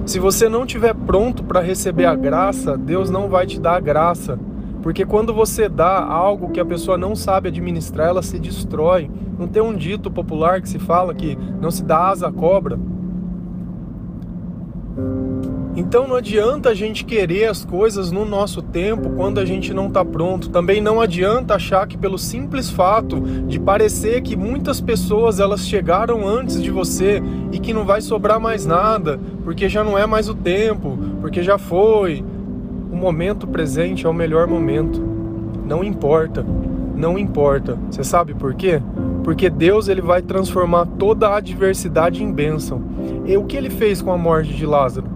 Se 0.05 0.19
você 0.19 0.49
não 0.49 0.65
estiver 0.65 0.95
pronto 0.95 1.45
para 1.45 1.61
receber 1.61 2.07
a 2.07 2.15
graça, 2.15 2.77
Deus 2.77 3.09
não 3.09 3.29
vai 3.29 3.47
te 3.47 3.61
dar 3.61 3.77
a 3.77 3.81
graça. 3.81 4.39
Porque 4.83 5.07
quando 5.07 5.33
você 5.33 5.69
dá 5.69 6.03
algo 6.03 6.51
que 6.51 6.59
a 6.59 6.65
pessoa 6.65 6.99
não 6.99 7.15
sabe 7.15 7.49
administrar, 7.49 8.09
ela 8.09 8.23
se 8.23 8.37
destrói. 8.37 9.09
Não 9.39 9.47
tem 9.47 9.63
um 9.63 9.75
dito 9.75 10.11
popular 10.11 10.61
que 10.61 10.69
se 10.69 10.81
fala 10.81 11.15
que 11.15 11.39
não 11.61 11.71
se 11.71 11.85
dá 11.85 12.09
asa 12.09 12.27
à 12.27 12.33
cobra? 12.33 12.79
Então 15.83 16.07
não 16.07 16.15
adianta 16.15 16.69
a 16.71 16.75
gente 16.75 17.05
querer 17.05 17.47
as 17.47 17.65
coisas 17.65 18.13
no 18.13 18.25
nosso 18.25 18.63
tempo 18.63 19.11
quando 19.11 19.41
a 19.41 19.45
gente 19.45 19.75
não 19.75 19.89
está 19.89 20.05
pronto. 20.05 20.49
Também 20.49 20.81
não 20.81 21.01
adianta 21.01 21.57
achar 21.57 21.89
que 21.89 21.99
pelo 21.99 22.17
simples 22.17 22.71
fato 22.71 23.21
de 23.21 23.59
parecer 23.59 24.23
que 24.23 24.37
muitas 24.37 24.81
pessoas 24.81 25.41
elas 25.41 25.67
chegaram 25.67 26.27
antes 26.27 26.63
de 26.63 26.71
você 26.71 27.21
e 27.51 27.59
que 27.59 27.75
não 27.75 27.85
vai 27.85 28.01
sobrar 28.01 28.39
mais 28.39 28.65
nada, 28.65 29.19
porque 29.43 29.69
já 29.69 29.83
não 29.83 29.99
é 29.99 30.07
mais 30.07 30.29
o 30.29 30.35
tempo, 30.35 30.97
porque 31.21 31.43
já 31.43 31.59
foi. 31.59 32.25
O 32.91 32.97
momento 32.97 33.47
presente 33.47 34.07
é 34.07 34.09
o 34.09 34.15
melhor 34.15 34.47
momento. 34.47 35.03
Não 35.67 35.83
importa. 35.83 36.47
Não 36.95 37.19
importa. 37.19 37.77
Você 37.91 38.05
sabe 38.05 38.35
por 38.35 38.55
quê? 38.55 38.81
Porque 39.25 39.51
Deus 39.51 39.89
ele 39.89 40.01
vai 40.01 40.23
transformar 40.23 40.87
toda 40.87 41.29
a 41.29 41.39
adversidade 41.39 42.23
em 42.23 42.33
bênção. 42.33 42.81
E 43.27 43.37
o 43.37 43.45
que 43.45 43.57
ele 43.57 43.69
fez 43.69 44.01
com 44.01 44.13
a 44.13 44.17
morte 44.17 44.55
de 44.55 44.65
Lázaro? 44.65 45.12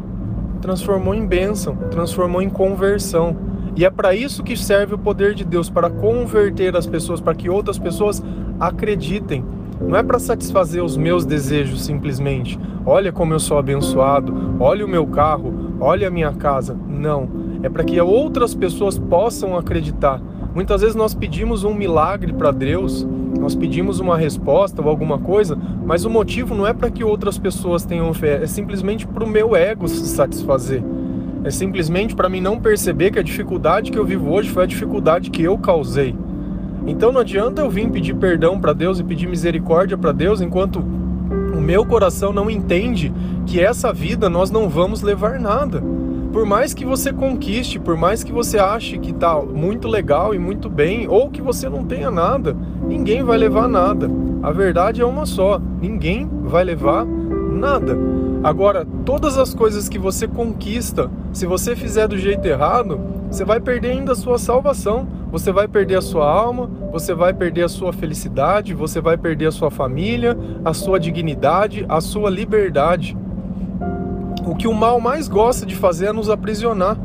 Transformou 0.60 1.14
em 1.14 1.26
bênção, 1.26 1.76
transformou 1.90 2.42
em 2.42 2.50
conversão. 2.50 3.36
E 3.74 3.84
é 3.84 3.90
para 3.90 4.14
isso 4.14 4.42
que 4.42 4.56
serve 4.56 4.94
o 4.94 4.98
poder 4.98 5.34
de 5.34 5.44
Deus 5.44 5.68
para 5.68 5.90
converter 5.90 6.76
as 6.76 6.86
pessoas, 6.86 7.20
para 7.20 7.34
que 7.34 7.50
outras 7.50 7.78
pessoas 7.78 8.22
acreditem. 8.58 9.44
Não 9.80 9.96
é 9.96 10.02
para 10.02 10.18
satisfazer 10.18 10.82
os 10.82 10.96
meus 10.96 11.26
desejos 11.26 11.84
simplesmente. 11.84 12.58
Olha 12.84 13.12
como 13.12 13.34
eu 13.34 13.40
sou 13.40 13.58
abençoado, 13.58 14.56
olha 14.58 14.84
o 14.84 14.88
meu 14.88 15.06
carro, 15.06 15.76
olha 15.80 16.08
a 16.08 16.10
minha 16.10 16.32
casa. 16.32 16.76
Não. 16.88 17.28
É 17.62 17.68
para 17.68 17.84
que 17.84 18.00
outras 18.00 18.54
pessoas 18.54 18.98
possam 18.98 19.56
acreditar. 19.56 20.20
Muitas 20.54 20.80
vezes 20.80 20.96
nós 20.96 21.14
pedimos 21.14 21.64
um 21.64 21.74
milagre 21.74 22.32
para 22.32 22.50
Deus, 22.50 23.06
nós 23.38 23.54
pedimos 23.54 24.00
uma 24.00 24.16
resposta 24.16 24.82
ou 24.82 24.88
alguma 24.88 25.18
coisa, 25.18 25.58
mas 25.84 26.04
o 26.04 26.10
motivo 26.10 26.54
não 26.54 26.66
é 26.66 26.72
para 26.72 26.90
que 26.90 27.04
outras 27.04 27.38
pessoas 27.38 27.84
tenham 27.84 28.12
fé, 28.12 28.42
é 28.42 28.46
simplesmente 28.46 29.06
para 29.06 29.24
o 29.24 29.28
meu 29.28 29.54
ego 29.54 29.88
se 29.88 30.06
satisfazer. 30.06 30.82
É 31.44 31.50
simplesmente 31.50 32.14
para 32.14 32.28
mim 32.28 32.40
não 32.40 32.58
perceber 32.58 33.10
que 33.10 33.18
a 33.18 33.22
dificuldade 33.22 33.90
que 33.90 33.98
eu 33.98 34.04
vivo 34.04 34.32
hoje 34.32 34.50
foi 34.50 34.64
a 34.64 34.66
dificuldade 34.66 35.30
que 35.30 35.42
eu 35.42 35.56
causei. 35.56 36.14
Então 36.86 37.12
não 37.12 37.20
adianta 37.20 37.62
eu 37.62 37.70
vir 37.70 37.88
pedir 37.90 38.14
perdão 38.14 38.60
para 38.60 38.72
Deus 38.72 38.98
e 38.98 39.04
pedir 39.04 39.28
misericórdia 39.28 39.96
para 39.96 40.12
Deus 40.12 40.40
enquanto 40.40 40.76
o 40.80 41.60
meu 41.60 41.84
coração 41.84 42.32
não 42.32 42.50
entende 42.50 43.12
que 43.46 43.60
essa 43.60 43.92
vida 43.92 44.28
nós 44.28 44.50
não 44.50 44.68
vamos 44.68 45.02
levar 45.02 45.38
nada 45.38 45.82
por 46.36 46.44
mais 46.44 46.74
que 46.74 46.84
você 46.84 47.14
conquiste, 47.14 47.78
por 47.78 47.96
mais 47.96 48.22
que 48.22 48.30
você 48.30 48.58
ache 48.58 48.98
que 48.98 49.10
tá 49.10 49.40
muito 49.40 49.88
legal 49.88 50.34
e 50.34 50.38
muito 50.38 50.68
bem, 50.68 51.08
ou 51.08 51.30
que 51.30 51.40
você 51.40 51.66
não 51.66 51.82
tenha 51.82 52.10
nada, 52.10 52.54
ninguém 52.86 53.22
vai 53.22 53.36
levar 53.36 53.68
nada. 53.68 54.10
A 54.42 54.50
verdade 54.52 55.00
é 55.00 55.04
uma 55.04 55.26
só: 55.26 55.60
ninguém 55.80 56.28
vai 56.44 56.64
levar 56.64 57.04
nada. 57.04 57.96
Agora, 58.44 58.86
todas 59.04 59.38
as 59.38 59.52
coisas 59.52 59.88
que 59.88 59.98
você 59.98 60.28
conquista, 60.28 61.10
se 61.32 61.46
você 61.46 61.74
fizer 61.74 62.06
do 62.06 62.16
jeito 62.16 62.46
errado, 62.46 63.00
você 63.30 63.44
vai 63.44 63.58
perder 63.58 63.90
ainda 63.90 64.12
a 64.12 64.16
sua 64.16 64.38
salvação, 64.38 65.08
você 65.32 65.50
vai 65.50 65.66
perder 65.66 65.96
a 65.96 66.02
sua 66.02 66.30
alma, 66.30 66.70
você 66.92 67.12
vai 67.12 67.34
perder 67.34 67.64
a 67.64 67.68
sua 67.68 67.92
felicidade, 67.92 68.72
você 68.72 69.00
vai 69.00 69.16
perder 69.16 69.46
a 69.46 69.52
sua 69.52 69.70
família, 69.70 70.38
a 70.64 70.72
sua 70.72 71.00
dignidade, 71.00 71.84
a 71.88 72.00
sua 72.00 72.30
liberdade. 72.30 73.16
O 74.46 74.54
que 74.54 74.68
o 74.68 74.74
mal 74.74 75.00
mais 75.00 75.26
gosta 75.26 75.66
de 75.66 75.74
fazer 75.74 76.06
é 76.06 76.12
nos 76.12 76.30
aprisionar, 76.30 76.96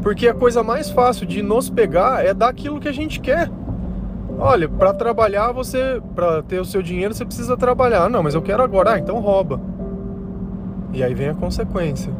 porque 0.00 0.28
a 0.28 0.34
coisa 0.34 0.62
mais 0.62 0.90
fácil 0.90 1.26
de 1.26 1.42
nos 1.42 1.68
pegar 1.68 2.24
é 2.24 2.32
dar 2.32 2.50
aquilo 2.50 2.78
que 2.78 2.88
a 2.88 2.92
gente 2.92 3.18
quer. 3.18 3.50
Olha, 4.38 4.68
para 4.68 4.92
trabalhar 4.92 5.52
você, 5.52 6.02
para 6.14 6.42
ter 6.42 6.60
o 6.60 6.64
seu 6.64 6.82
dinheiro 6.82 7.14
você 7.14 7.24
precisa 7.24 7.56
trabalhar. 7.56 8.08
Não, 8.10 8.22
mas 8.22 8.34
eu 8.34 8.42
quero 8.42 8.62
agora. 8.62 8.92
Ah, 8.92 8.98
então 8.98 9.20
rouba. 9.20 9.60
E 10.92 11.02
aí 11.02 11.14
vem 11.14 11.28
a 11.28 11.34
consequência. 11.34 12.12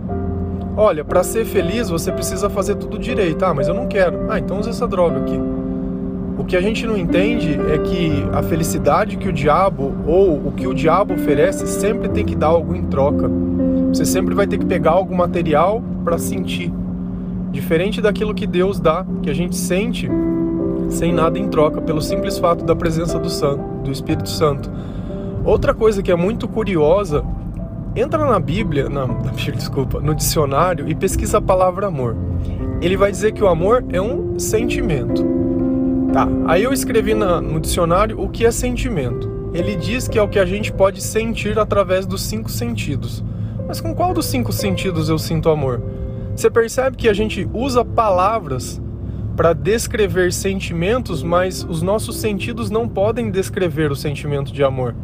Olha, 0.76 1.04
para 1.04 1.22
ser 1.22 1.44
feliz 1.44 1.88
você 1.88 2.10
precisa 2.10 2.48
fazer 2.48 2.76
tudo 2.76 2.98
direito. 2.98 3.44
Ah, 3.44 3.54
mas 3.54 3.68
eu 3.68 3.74
não 3.74 3.86
quero. 3.86 4.26
Ah, 4.28 4.38
então 4.38 4.58
usa 4.58 4.70
essa 4.70 4.86
droga 4.86 5.20
aqui. 5.20 5.38
O 6.36 6.44
que 6.44 6.56
a 6.56 6.60
gente 6.60 6.86
não 6.86 6.96
entende 6.96 7.58
é 7.72 7.78
que 7.78 8.24
a 8.32 8.42
felicidade 8.42 9.16
que 9.16 9.28
o 9.28 9.32
diabo 9.32 9.94
ou 10.06 10.48
o 10.48 10.52
que 10.52 10.66
o 10.66 10.74
diabo 10.74 11.14
oferece 11.14 11.66
sempre 11.66 12.08
tem 12.08 12.24
que 12.24 12.34
dar 12.34 12.48
algo 12.48 12.74
em 12.74 12.84
troca. 12.84 13.30
Você 13.88 14.04
sempre 14.04 14.34
vai 14.34 14.46
ter 14.46 14.58
que 14.58 14.66
pegar 14.66 14.90
algo 14.90 15.14
material 15.16 15.82
para 16.04 16.18
sentir. 16.18 16.72
Diferente 17.52 18.00
daquilo 18.00 18.34
que 18.34 18.46
Deus 18.46 18.80
dá, 18.80 19.06
que 19.22 19.30
a 19.30 19.34
gente 19.34 19.56
sente 19.56 20.10
sem 20.94 21.12
nada 21.12 21.38
em 21.38 21.48
troca, 21.48 21.80
pelo 21.80 22.00
simples 22.00 22.38
fato 22.38 22.64
da 22.64 22.74
presença 22.74 23.18
do 23.18 23.28
Santo, 23.28 23.62
do 23.82 23.90
Espírito 23.90 24.28
Santo. 24.28 24.70
Outra 25.44 25.74
coisa 25.74 26.02
que 26.02 26.10
é 26.10 26.16
muito 26.16 26.48
curiosa, 26.48 27.24
entra 27.94 28.24
na 28.24 28.38
Bíblia, 28.38 28.88
na, 28.88 29.06
na 29.06 29.32
desculpa, 29.32 30.00
no 30.00 30.14
dicionário 30.14 30.88
e 30.88 30.94
pesquisa 30.94 31.38
a 31.38 31.42
palavra 31.42 31.86
amor. 31.88 32.16
Ele 32.80 32.96
vai 32.96 33.10
dizer 33.10 33.32
que 33.32 33.42
o 33.42 33.48
amor 33.48 33.84
é 33.92 34.00
um 34.00 34.38
sentimento. 34.38 35.24
Tá, 36.12 36.28
aí 36.46 36.62
eu 36.62 36.72
escrevi 36.72 37.12
na, 37.12 37.40
no 37.40 37.58
dicionário 37.58 38.20
o 38.20 38.28
que 38.28 38.46
é 38.46 38.50
sentimento. 38.50 39.50
Ele 39.52 39.76
diz 39.76 40.08
que 40.08 40.18
é 40.18 40.22
o 40.22 40.28
que 40.28 40.38
a 40.38 40.44
gente 40.44 40.72
pode 40.72 41.00
sentir 41.00 41.58
através 41.58 42.06
dos 42.06 42.22
cinco 42.22 42.50
sentidos. 42.50 43.24
Mas 43.66 43.80
com 43.80 43.94
qual 43.94 44.12
dos 44.12 44.26
cinco 44.26 44.52
sentidos 44.52 45.08
eu 45.08 45.18
sinto 45.18 45.48
amor? 45.48 45.82
Você 46.34 46.50
percebe 46.50 46.96
que 46.96 47.08
a 47.08 47.12
gente 47.12 47.48
usa 47.52 47.84
palavras 47.84 48.80
para 49.36 49.52
descrever 49.52 50.32
sentimentos, 50.32 51.22
mas 51.22 51.64
os 51.64 51.82
nossos 51.82 52.16
sentidos 52.16 52.70
não 52.70 52.88
podem 52.88 53.30
descrever 53.30 53.90
o 53.90 53.96
sentimento 53.96 54.52
de 54.52 54.62
amor, 54.62 54.94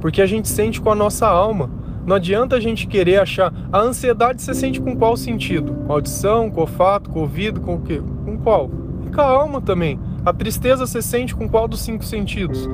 porque 0.00 0.22
a 0.22 0.26
gente 0.26 0.48
sente 0.48 0.80
com 0.80 0.90
a 0.90 0.94
nossa 0.94 1.26
alma. 1.26 1.70
Não 2.06 2.16
adianta 2.16 2.56
a 2.56 2.60
gente 2.60 2.86
querer 2.86 3.18
achar. 3.18 3.52
A 3.72 3.80
ansiedade 3.80 4.42
você 4.42 4.52
sente 4.52 4.80
com 4.80 4.94
qual 4.94 5.16
sentido? 5.16 5.72
Com 5.86 5.92
audição, 5.92 6.50
com 6.50 6.60
olfato, 6.60 7.08
com 7.08 7.20
ouvido, 7.20 7.60
com 7.60 7.76
o 7.76 7.80
quê? 7.80 8.02
Com 8.24 8.36
qual? 8.36 8.70
E 9.06 9.10
com 9.10 9.20
a 9.20 9.24
alma 9.24 9.60
também. 9.60 9.98
A 10.24 10.32
tristeza 10.32 10.86
você 10.86 11.00
sente 11.00 11.34
com 11.34 11.48
qual 11.48 11.66
dos 11.66 11.80
cinco 11.80 12.04
sentidos? 12.04 12.68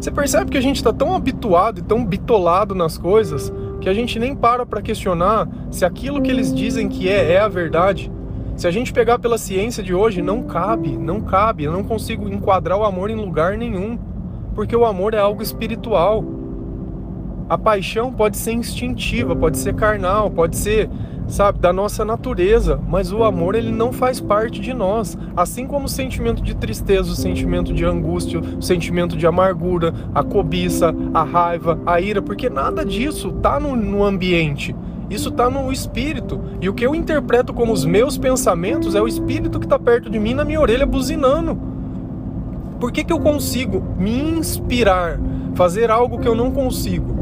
Você 0.00 0.10
percebe 0.10 0.50
que 0.50 0.58
a 0.58 0.62
gente 0.62 0.76
está 0.76 0.92
tão 0.92 1.14
habituado 1.14 1.78
e 1.78 1.82
tão 1.82 2.04
bitolado 2.04 2.74
nas 2.74 2.96
coisas 2.96 3.52
que 3.80 3.88
a 3.88 3.94
gente 3.94 4.18
nem 4.18 4.34
para 4.34 4.64
para 4.64 4.80
questionar 4.80 5.46
se 5.70 5.84
aquilo 5.84 6.22
que 6.22 6.30
eles 6.30 6.54
dizem 6.54 6.88
que 6.88 7.08
é 7.08 7.34
é 7.34 7.38
a 7.38 7.48
verdade. 7.48 8.10
Se 8.56 8.68
a 8.68 8.70
gente 8.70 8.92
pegar 8.92 9.18
pela 9.18 9.38
ciência 9.38 9.82
de 9.82 9.94
hoje, 9.94 10.20
não 10.20 10.42
cabe, 10.42 10.96
não 10.96 11.20
cabe, 11.20 11.64
eu 11.64 11.72
não 11.72 11.82
consigo 11.82 12.28
enquadrar 12.28 12.78
o 12.78 12.84
amor 12.84 13.10
em 13.10 13.16
lugar 13.16 13.56
nenhum, 13.56 13.98
porque 14.54 14.76
o 14.76 14.84
amor 14.84 15.14
é 15.14 15.18
algo 15.18 15.42
espiritual. 15.42 16.22
A 17.48 17.56
paixão 17.58 18.12
pode 18.12 18.36
ser 18.36 18.52
instintiva, 18.52 19.34
pode 19.34 19.58
ser 19.58 19.74
carnal, 19.74 20.30
pode 20.30 20.56
ser, 20.56 20.88
sabe, 21.26 21.58
da 21.58 21.72
nossa 21.72 22.04
natureza, 22.04 22.78
mas 22.86 23.10
o 23.10 23.24
amor 23.24 23.54
ele 23.54 23.72
não 23.72 23.90
faz 23.90 24.20
parte 24.20 24.60
de 24.60 24.72
nós. 24.72 25.18
Assim 25.34 25.66
como 25.66 25.86
o 25.86 25.88
sentimento 25.88 26.42
de 26.42 26.54
tristeza, 26.54 27.10
o 27.10 27.16
sentimento 27.16 27.72
de 27.72 27.84
angústia, 27.84 28.38
o 28.38 28.62
sentimento 28.62 29.16
de 29.16 29.26
amargura, 29.26 29.92
a 30.14 30.22
cobiça, 30.22 30.94
a 31.12 31.22
raiva, 31.22 31.80
a 31.86 32.00
ira, 32.00 32.22
porque 32.22 32.48
nada 32.48 32.84
disso 32.84 33.32
está 33.36 33.58
no, 33.58 33.74
no 33.74 34.04
ambiente. 34.04 34.76
Isso 35.12 35.28
está 35.28 35.50
no 35.50 35.70
espírito. 35.70 36.40
E 36.58 36.70
o 36.70 36.72
que 36.72 36.86
eu 36.86 36.94
interpreto 36.94 37.52
como 37.52 37.70
os 37.70 37.84
meus 37.84 38.16
pensamentos 38.16 38.94
é 38.94 39.02
o 39.02 39.06
espírito 39.06 39.60
que 39.60 39.66
está 39.66 39.78
perto 39.78 40.08
de 40.08 40.18
mim 40.18 40.32
na 40.32 40.42
minha 40.42 40.58
orelha 40.58 40.86
buzinando. 40.86 41.58
Por 42.80 42.90
que, 42.90 43.04
que 43.04 43.12
eu 43.12 43.20
consigo 43.20 43.82
me 43.98 44.18
inspirar, 44.22 45.20
fazer 45.54 45.90
algo 45.90 46.18
que 46.18 46.26
eu 46.26 46.34
não 46.34 46.50
consigo? 46.50 47.14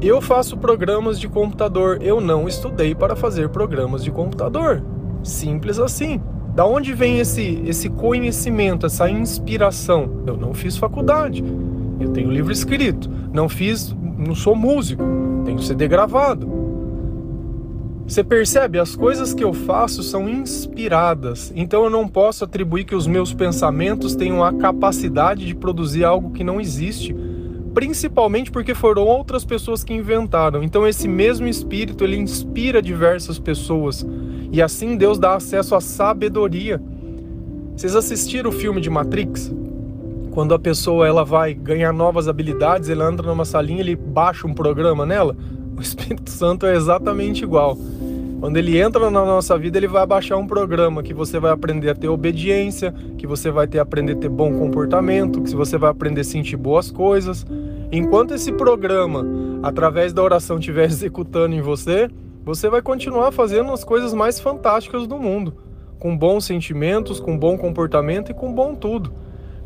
Eu 0.00 0.20
faço 0.20 0.56
programas 0.56 1.18
de 1.18 1.28
computador, 1.28 1.98
eu 2.00 2.20
não 2.20 2.46
estudei 2.46 2.94
para 2.94 3.16
fazer 3.16 3.48
programas 3.48 4.04
de 4.04 4.12
computador. 4.12 4.80
Simples 5.24 5.80
assim. 5.80 6.20
Da 6.54 6.64
onde 6.64 6.92
vem 6.92 7.18
esse, 7.18 7.60
esse 7.66 7.88
conhecimento, 7.88 8.86
essa 8.86 9.10
inspiração? 9.10 10.22
Eu 10.24 10.36
não 10.36 10.54
fiz 10.54 10.76
faculdade. 10.76 11.42
Eu 11.98 12.10
tenho 12.10 12.30
livro 12.30 12.52
escrito. 12.52 13.10
Não 13.32 13.48
fiz, 13.48 13.92
não 14.16 14.36
sou 14.36 14.54
músico. 14.54 15.02
Tenho 15.44 15.58
CD 15.58 15.88
gravado. 15.88 16.63
Você 18.06 18.22
percebe? 18.22 18.78
As 18.78 18.94
coisas 18.94 19.32
que 19.32 19.42
eu 19.42 19.54
faço 19.54 20.02
são 20.02 20.28
inspiradas, 20.28 21.50
então 21.56 21.84
eu 21.84 21.90
não 21.90 22.06
posso 22.06 22.44
atribuir 22.44 22.84
que 22.84 22.94
os 22.94 23.06
meus 23.06 23.32
pensamentos 23.32 24.14
tenham 24.14 24.44
a 24.44 24.52
capacidade 24.52 25.46
de 25.46 25.54
produzir 25.54 26.04
algo 26.04 26.30
que 26.30 26.44
não 26.44 26.60
existe, 26.60 27.16
principalmente 27.72 28.50
porque 28.50 28.74
foram 28.74 29.04
outras 29.04 29.42
pessoas 29.42 29.82
que 29.82 29.94
inventaram. 29.94 30.62
Então 30.62 30.86
esse 30.86 31.08
mesmo 31.08 31.48
espírito 31.48 32.04
ele 32.04 32.18
inspira 32.18 32.82
diversas 32.82 33.38
pessoas 33.38 34.06
e 34.52 34.60
assim 34.60 34.98
Deus 34.98 35.18
dá 35.18 35.36
acesso 35.36 35.74
à 35.74 35.80
sabedoria. 35.80 36.80
Vocês 37.74 37.96
assistiram 37.96 38.50
o 38.50 38.52
filme 38.52 38.82
de 38.82 38.90
Matrix? 38.90 39.50
Quando 40.30 40.52
a 40.52 40.58
pessoa 40.58 41.08
ela 41.08 41.24
vai 41.24 41.54
ganhar 41.54 41.92
novas 41.92 42.28
habilidades, 42.28 42.90
ela 42.90 43.10
entra 43.10 43.26
numa 43.26 43.46
salinha, 43.46 43.80
ele 43.80 43.96
baixa 43.96 44.46
um 44.46 44.52
programa 44.52 45.06
nela. 45.06 45.34
O 45.76 45.80
Espírito 45.80 46.30
Santo 46.30 46.66
é 46.66 46.76
exatamente 46.76 47.42
igual. 47.42 47.76
Quando 48.44 48.58
ele 48.58 48.78
entra 48.78 49.10
na 49.10 49.24
nossa 49.24 49.56
vida, 49.56 49.78
ele 49.78 49.88
vai 49.88 50.06
baixar 50.06 50.36
um 50.36 50.46
programa 50.46 51.02
que 51.02 51.14
você 51.14 51.40
vai 51.40 51.50
aprender 51.50 51.88
a 51.88 51.94
ter 51.94 52.08
obediência, 52.08 52.92
que 53.16 53.26
você 53.26 53.50
vai 53.50 53.66
ter 53.66 53.78
aprender 53.78 54.12
a 54.12 54.16
ter 54.16 54.28
bom 54.28 54.52
comportamento, 54.58 55.40
que 55.40 55.56
você 55.56 55.78
vai 55.78 55.90
aprender 55.90 56.20
a 56.20 56.24
sentir 56.24 56.58
boas 56.58 56.90
coisas. 56.90 57.46
Enquanto 57.90 58.34
esse 58.34 58.52
programa, 58.52 59.24
através 59.62 60.12
da 60.12 60.22
oração, 60.22 60.58
estiver 60.58 60.84
executando 60.92 61.54
em 61.54 61.62
você, 61.62 62.06
você 62.44 62.68
vai 62.68 62.82
continuar 62.82 63.32
fazendo 63.32 63.72
as 63.72 63.82
coisas 63.82 64.12
mais 64.12 64.38
fantásticas 64.38 65.06
do 65.06 65.16
mundo, 65.18 65.54
com 65.98 66.14
bons 66.14 66.44
sentimentos, 66.44 67.20
com 67.20 67.38
bom 67.38 67.56
comportamento 67.56 68.30
e 68.30 68.34
com 68.34 68.52
bom 68.52 68.74
tudo. 68.74 69.10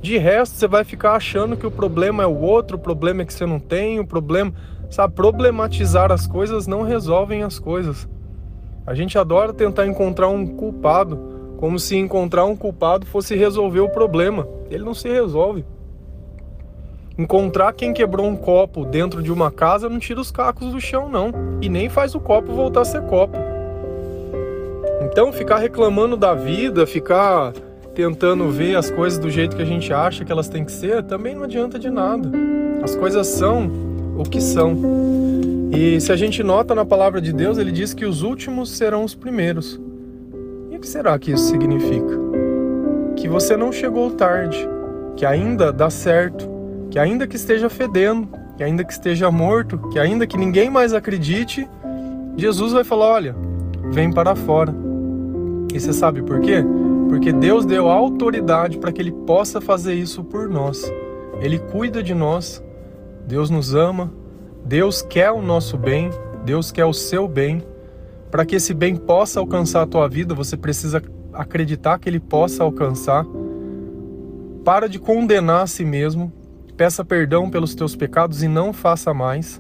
De 0.01 0.19
resto, 0.19 0.55
você 0.55 0.69
vai 0.69 0.85
ficar 0.85 1.15
achando 1.15 1.57
que 1.57 1.67
o 1.67 1.71
problema 1.73 2.23
é 2.23 2.27
o 2.29 2.39
outro, 2.39 2.77
o 2.77 2.81
problema 2.81 3.23
é 3.23 3.25
que 3.25 3.35
você 3.35 3.45
não 3.45 3.59
tem, 3.59 3.99
o 3.99 4.07
problema. 4.07 4.55
Sabe, 4.89 5.15
problematizar 5.15 6.13
as 6.13 6.29
coisas 6.29 6.69
não 6.69 6.83
resolvem 6.83 7.43
as 7.43 7.59
coisas. 7.59 8.09
A 8.89 8.95
gente 8.95 9.19
adora 9.19 9.53
tentar 9.53 9.87
encontrar 9.87 10.29
um 10.29 10.47
culpado, 10.47 11.19
como 11.59 11.79
se 11.79 11.95
encontrar 11.95 12.47
um 12.47 12.57
culpado 12.57 13.05
fosse 13.05 13.37
resolver 13.37 13.81
o 13.81 13.91
problema. 13.91 14.49
Ele 14.71 14.83
não 14.83 14.95
se 14.95 15.11
resolve. 15.11 15.63
Encontrar 17.19 17.75
quem 17.75 17.93
quebrou 17.93 18.25
um 18.25 18.35
copo 18.35 18.87
dentro 18.87 19.23
de 19.23 19.31
uma 19.31 19.51
casa 19.51 19.91
não 19.91 19.99
tira 19.99 20.19
os 20.19 20.31
cacos 20.31 20.73
do 20.73 20.81
chão, 20.81 21.07
não. 21.07 21.31
E 21.61 21.69
nem 21.69 21.91
faz 21.91 22.15
o 22.15 22.21
copo 22.21 22.51
voltar 22.51 22.81
a 22.81 22.85
ser 22.87 23.03
copo. 23.03 23.37
Então, 25.03 25.35
ficar 25.35 25.59
reclamando 25.59 26.17
da 26.17 26.33
vida, 26.33 26.87
ficar 26.87 27.53
tentando 27.95 28.49
ver 28.49 28.75
as 28.75 28.91
coisas 28.91 29.19
do 29.19 29.29
jeito 29.29 29.55
que 29.55 29.61
a 29.61 29.67
gente 29.67 29.93
acha 29.93 30.25
que 30.25 30.33
elas 30.33 30.49
têm 30.49 30.65
que 30.65 30.73
ser, 30.73 31.03
também 31.03 31.35
não 31.35 31.43
adianta 31.43 31.79
de 31.79 31.91
nada. 31.91 32.31
As 32.83 32.97
coisas 32.97 33.27
são 33.27 33.71
o 34.17 34.23
que 34.23 34.41
são. 34.41 35.38
E 35.81 36.01
se 36.01 36.11
a 36.11 36.17
gente 36.17 36.43
nota 36.43 36.75
na 36.75 36.85
palavra 36.85 37.21
de 37.21 37.33
Deus, 37.33 37.57
ele 37.57 37.71
diz 37.71 37.95
que 37.95 38.05
os 38.05 38.23
últimos 38.23 38.69
serão 38.69 39.05
os 39.05 39.15
primeiros. 39.15 39.81
E 40.73 40.77
o 40.77 40.81
que 40.81 40.89
será 40.89 41.17
que 41.17 41.31
isso 41.31 41.45
significa? 41.45 42.19
Que 43.15 43.29
você 43.29 43.57
não 43.57 43.71
chegou 43.71 44.11
tarde, 44.11 44.69
que 45.15 45.25
ainda 45.25 45.73
dá 45.73 45.89
certo, 45.89 46.51
que 46.91 46.99
ainda 46.99 47.29
que 47.29 47.37
esteja 47.37 47.71
fedendo, 47.71 48.29
que 48.57 48.65
ainda 48.65 48.83
que 48.83 48.93
esteja 48.93 49.31
morto, 49.31 49.79
que 49.91 50.01
ainda 50.01 50.27
que 50.27 50.37
ninguém 50.37 50.69
mais 50.69 50.93
acredite, 50.93 51.65
Jesus 52.37 52.73
vai 52.73 52.83
falar: 52.83 53.13
olha, 53.13 53.37
vem 53.93 54.13
para 54.13 54.35
fora. 54.35 54.75
E 55.73 55.79
você 55.79 55.93
sabe 55.93 56.23
por 56.23 56.41
quê? 56.41 56.57
Porque 57.09 57.33
Deus 57.33 57.65
deu 57.65 57.89
autoridade 57.89 58.79
para 58.79 58.91
que 58.91 59.01
Ele 59.01 59.13
possa 59.13 59.61
fazer 59.61 59.95
isso 59.95 60.25
por 60.25 60.49
nós. 60.49 60.93
Ele 61.41 61.57
cuida 61.57 62.03
de 62.03 62.15
nós, 62.15 62.61
Deus 63.29 63.49
nos 63.49 63.77
ama, 63.77 64.13
Deus 64.69 65.01
quer 65.01 65.31
o 65.31 65.41
nosso 65.41 65.79
bem, 65.79 66.11
Deus 66.45 66.71
quer 66.71 66.85
o 66.85 66.93
seu 66.93 67.27
bem. 67.27 67.63
Para 68.31 68.45
que 68.45 68.57
esse 68.57 68.75
bem 68.75 68.97
possa 68.97 69.41
alcançar 69.41 69.81
a 69.81 69.87
tua 69.87 70.07
vida, 70.07 70.35
você 70.35 70.59
precisa 70.59 71.03
acreditar 71.33 71.99
que 71.99 72.07
ele 72.07 72.21
possa 72.21 72.63
alcançar. 72.63 73.25
Para 74.63 74.87
de 74.87 74.99
condenar 74.99 75.63
a 75.63 75.67
si 75.67 75.87
mesmo, 75.87 76.31
peça 76.77 77.03
perdão 77.03 77.49
pelos 77.49 77.75
teus 77.75 77.97
pecados 77.97 78.43
e 78.43 78.49
não 78.49 78.75
faça 78.75 79.15
mais. 79.15 79.59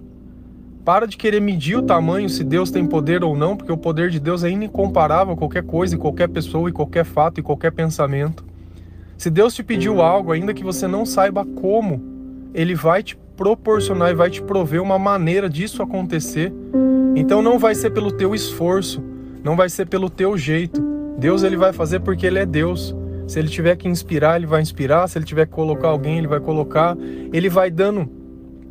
Para 0.84 1.06
de 1.06 1.16
querer 1.16 1.40
medir 1.40 1.78
o 1.78 1.82
tamanho, 1.82 2.28
se 2.28 2.44
Deus 2.44 2.70
tem 2.70 2.84
poder 2.84 3.24
ou 3.24 3.34
não, 3.34 3.56
porque 3.56 3.72
o 3.72 3.78
poder 3.78 4.10
de 4.10 4.20
Deus 4.20 4.44
é 4.44 4.50
incomparável 4.50 5.32
a 5.32 5.36
qualquer 5.38 5.62
coisa, 5.62 5.94
e 5.94 5.98
qualquer 5.98 6.28
pessoa, 6.28 6.68
e 6.68 6.72
qualquer 6.72 7.06
fato, 7.06 7.40
e 7.40 7.42
qualquer 7.42 7.72
pensamento. 7.72 8.44
Se 9.16 9.30
Deus 9.30 9.54
te 9.54 9.62
pediu 9.62 10.02
algo, 10.02 10.32
ainda 10.32 10.52
que 10.52 10.62
você 10.62 10.86
não 10.86 11.06
saiba 11.06 11.46
como, 11.46 11.98
Ele 12.52 12.74
vai 12.74 13.02
te 13.02 13.16
proporcionar 13.38 14.10
e 14.10 14.14
vai 14.14 14.28
te 14.28 14.42
prover 14.42 14.82
uma 14.82 14.98
maneira 14.98 15.48
disso 15.48 15.80
acontecer. 15.80 16.52
Então 17.14 17.40
não 17.40 17.56
vai 17.56 17.72
ser 17.72 17.90
pelo 17.90 18.10
teu 18.10 18.34
esforço, 18.34 19.00
não 19.44 19.56
vai 19.56 19.68
ser 19.68 19.86
pelo 19.86 20.10
teu 20.10 20.36
jeito. 20.36 20.82
Deus 21.16 21.44
ele 21.44 21.56
vai 21.56 21.72
fazer 21.72 22.00
porque 22.00 22.26
ele 22.26 22.40
é 22.40 22.44
Deus. 22.44 22.94
Se 23.28 23.38
ele 23.38 23.48
tiver 23.48 23.76
que 23.76 23.88
inspirar, 23.88 24.36
ele 24.36 24.46
vai 24.46 24.60
inspirar. 24.60 25.06
Se 25.06 25.16
ele 25.18 25.24
tiver 25.24 25.46
que 25.46 25.52
colocar 25.52 25.88
alguém, 25.88 26.18
ele 26.18 26.26
vai 26.26 26.40
colocar. 26.40 26.96
Ele 27.32 27.48
vai 27.48 27.70
dando 27.70 28.10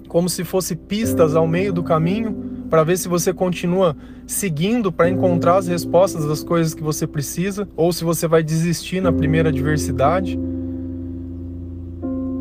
como 0.09 0.27
se 0.27 0.43
fosse 0.43 0.75
pistas 0.75 1.35
ao 1.35 1.47
meio 1.47 1.71
do 1.71 1.81
caminho 1.81 2.65
para 2.69 2.83
ver 2.83 2.97
se 2.97 3.07
você 3.07 3.33
continua 3.33 3.95
seguindo 4.25 4.91
para 4.91 5.09
encontrar 5.09 5.57
as 5.57 5.67
respostas 5.67 6.25
das 6.25 6.43
coisas 6.43 6.73
que 6.73 6.83
você 6.83 7.07
precisa 7.07 7.67
ou 7.75 7.93
se 7.93 8.03
você 8.03 8.27
vai 8.27 8.43
desistir 8.43 8.99
na 8.99 9.13
primeira 9.13 9.47
adversidade. 9.47 10.37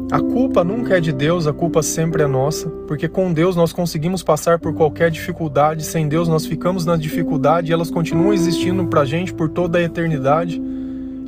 A 0.08 0.20
culpa 0.20 0.62
nunca 0.62 0.96
é 0.96 1.00
de 1.00 1.12
Deus, 1.12 1.48
a 1.48 1.52
culpa 1.52 1.82
sempre 1.82 2.22
é 2.22 2.28
nossa, 2.28 2.68
porque 2.86 3.08
com 3.08 3.32
Deus 3.32 3.56
nós 3.56 3.72
conseguimos 3.72 4.22
passar 4.22 4.56
por 4.56 4.72
qualquer 4.72 5.10
dificuldade, 5.10 5.84
sem 5.84 6.06
Deus 6.06 6.28
nós 6.28 6.46
ficamos 6.46 6.86
na 6.86 6.96
dificuldade 6.96 7.70
e 7.70 7.72
elas 7.72 7.90
continuam 7.90 8.32
existindo 8.32 8.86
para 8.86 9.00
a 9.00 9.04
gente 9.04 9.34
por 9.34 9.48
toda 9.48 9.78
a 9.78 9.82
eternidade. 9.82 10.62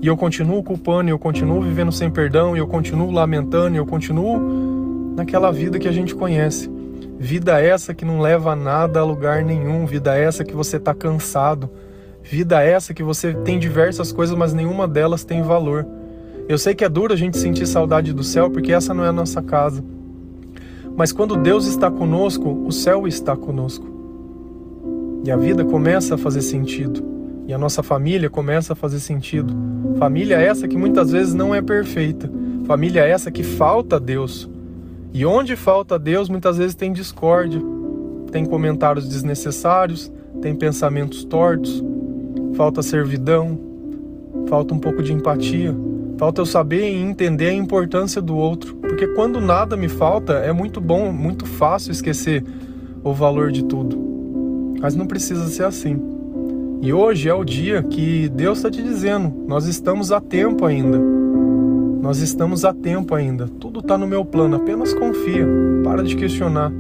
E 0.01 0.07
eu 0.07 0.17
continuo 0.17 0.63
culpando, 0.63 1.11
eu 1.11 1.19
continuo 1.19 1.61
vivendo 1.61 1.91
sem 1.91 2.09
perdão, 2.09 2.57
eu 2.57 2.69
continuo 2.69 3.11
lamentando, 3.11 3.77
eu 3.77 3.85
continuo 3.85 5.13
naquela 5.17 5.51
vida 5.51 5.81
que 5.81 5.89
a 5.89 5.93
gente 5.93 6.15
conhece. 6.15 6.71
Vida 7.19 7.61
essa 7.61 7.93
que 7.93 8.05
não 8.05 8.21
leva 8.21 8.55
nada 8.55 9.01
a 9.01 9.05
lugar 9.05 9.43
nenhum, 9.43 9.87
vida 9.87 10.17
essa 10.17 10.45
que 10.45 10.55
você 10.55 10.77
está 10.77 10.95
cansado, 10.95 11.69
vida 12.23 12.63
essa 12.63 12.95
que 12.95 13.03
você 13.03 13.35
tem 13.35 13.59
diversas 13.59 14.13
coisas, 14.13 14.37
mas 14.39 14.55
nenhuma 14.55 14.87
delas 14.87 15.25
tem 15.25 15.43
valor. 15.43 15.85
Eu 16.49 16.57
sei 16.57 16.75
que 16.75 16.83
é 16.83 16.89
duro 16.89 17.13
a 17.13 17.17
gente 17.17 17.37
sentir 17.37 17.67
saudade 17.67 18.15
do 18.15 18.25
céu, 18.25 18.49
porque 18.49 18.73
essa 18.73 18.95
não 18.95 19.05
é 19.05 19.09
a 19.09 19.13
nossa 19.13 19.43
casa. 19.43 19.85
Mas 20.97 21.13
quando 21.13 21.37
Deus 21.37 21.67
está 21.67 21.91
conosco, 21.91 22.65
o 22.67 22.73
céu 22.73 23.07
está 23.07 23.37
conosco. 23.37 23.87
E 25.27 25.31
a 25.31 25.37
vida 25.37 25.63
começa 25.63 26.15
a 26.15 26.19
fazer 26.19 26.41
sentido. 26.41 27.05
E 27.47 27.53
a 27.53 27.59
nossa 27.59 27.83
família 27.83 28.31
começa 28.31 28.73
a 28.73 28.77
fazer 28.77 28.99
sentido. 28.99 29.55
Família 29.99 30.37
essa 30.39 30.67
que 30.67 30.77
muitas 30.77 31.11
vezes 31.11 31.35
não 31.35 31.55
é 31.55 31.61
perfeita. 31.61 32.31
Família 32.65 33.05
essa 33.05 33.31
que 33.31 33.43
falta 33.43 34.01
Deus. 34.01 34.49
E 35.13 35.27
onde 35.27 35.55
falta 35.55 35.99
Deus, 35.99 36.31
muitas 36.31 36.57
vezes 36.57 36.75
tem 36.75 36.95
discórdia, 36.95 37.61
tem 38.33 38.47
comentários 38.47 39.07
desnecessários, 39.07 40.11
tem 40.41 40.55
pensamentos 40.55 41.25
tortos, 41.25 41.85
falta 42.55 42.81
servidão, 42.81 43.59
falta 44.49 44.73
um 44.73 44.79
pouco 44.79 45.03
de 45.03 45.13
empatia. 45.13 45.75
Falta 46.19 46.41
eu 46.41 46.47
saber 46.47 46.91
e 46.91 46.97
entender 46.97 47.47
a 47.47 47.55
importância 47.55 48.21
do 48.21 48.37
outro, 48.37 48.75
porque 48.75 49.07
quando 49.09 49.41
nada 49.41 49.77
me 49.77 49.89
falta, 49.89 50.33
é 50.35 50.53
muito 50.53 50.81
bom, 50.81 51.13
muito 51.13 51.47
fácil 51.47 51.93
esquecer 51.93 52.45
o 53.05 53.13
valor 53.13 53.53
de 53.53 53.63
tudo. 53.65 53.97
Mas 54.81 54.97
não 54.97 55.07
precisa 55.07 55.47
ser 55.47 55.63
assim. 55.63 55.97
E 56.83 56.93
hoje 56.93 57.29
é 57.29 57.35
o 57.35 57.45
dia 57.45 57.85
que 57.85 58.29
Deus 58.29 58.59
está 58.59 58.69
te 58.71 58.83
dizendo: 58.83 59.33
nós 59.47 59.67
estamos 59.67 60.11
a 60.11 60.21
tempo 60.21 60.65
ainda. 60.65 60.99
Nós 60.99 62.19
estamos 62.19 62.65
a 62.65 62.73
tempo 62.73 63.15
ainda. 63.15 63.47
Tudo 63.47 63.79
está 63.79 63.97
no 63.97 64.07
meu 64.07 64.25
plano, 64.25 64.57
apenas 64.57 64.93
confia. 64.93 65.47
Para 65.85 66.03
de 66.03 66.17
questionar. 66.17 66.73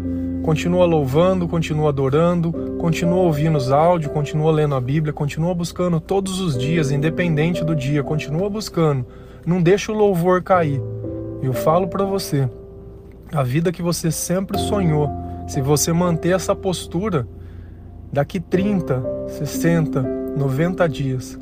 Continua 0.49 0.87
louvando, 0.87 1.47
continua 1.47 1.90
adorando, 1.90 2.50
continua 2.78 3.19
ouvindo 3.19 3.59
os 3.59 3.71
áudios, 3.71 4.11
continua 4.11 4.50
lendo 4.50 4.75
a 4.75 4.81
Bíblia, 4.81 5.12
continua 5.12 5.55
buscando 5.55 6.00
todos 6.00 6.40
os 6.40 6.57
dias, 6.57 6.90
independente 6.90 7.62
do 7.62 7.76
dia, 7.76 8.02
continua 8.02 8.49
buscando 8.49 9.05
não 9.45 9.62
deixa 9.62 9.93
o 9.93 9.95
louvor 9.95 10.43
cair. 10.43 10.81
Eu 11.43 11.52
falo 11.52 11.87
para 11.87 12.02
você, 12.02 12.49
a 13.30 13.43
vida 13.43 13.71
que 13.71 13.82
você 13.82 14.11
sempre 14.11 14.58
sonhou, 14.58 15.11
se 15.47 15.61
você 15.61 15.93
manter 15.93 16.34
essa 16.34 16.54
postura, 16.54 17.28
daqui 18.11 18.41
30, 18.41 19.02
60, 19.28 20.02
90 20.02 20.89
dias, 20.89 21.39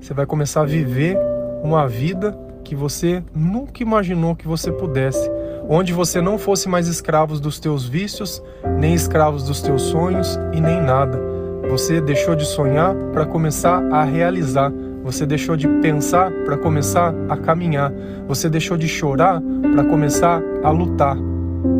você 0.00 0.12
vai 0.12 0.26
começar 0.26 0.62
a 0.62 0.66
viver 0.66 1.16
uma 1.62 1.86
vida 1.86 2.36
que 2.64 2.74
você 2.74 3.22
nunca 3.34 3.82
imaginou 3.82 4.36
que 4.36 4.46
você 4.46 4.70
pudesse, 4.70 5.30
onde 5.68 5.92
você 5.92 6.20
não 6.20 6.38
fosse 6.38 6.68
mais 6.68 6.88
escravo 6.88 7.38
dos 7.38 7.60
teus 7.60 7.86
vícios, 7.86 8.42
nem 8.78 8.94
escravos 8.94 9.44
dos 9.44 9.60
teus 9.60 9.82
sonhos 9.82 10.38
e 10.52 10.60
nem 10.60 10.80
nada. 10.80 11.20
Você 11.68 12.00
deixou 12.00 12.34
de 12.34 12.46
sonhar 12.46 12.94
para 13.12 13.26
começar 13.26 13.82
a 13.92 14.02
realizar 14.02 14.72
você 15.08 15.24
deixou 15.24 15.56
de 15.56 15.66
pensar 15.80 16.30
para 16.44 16.58
começar 16.58 17.14
a 17.30 17.36
caminhar. 17.38 17.90
Você 18.26 18.46
deixou 18.46 18.76
de 18.76 18.86
chorar 18.86 19.40
para 19.72 19.82
começar 19.84 20.42
a 20.62 20.70
lutar. 20.70 21.16